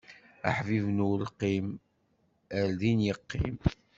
[0.49, 1.67] Aḥbib n ulqim,
[2.59, 3.55] ar din iqqim!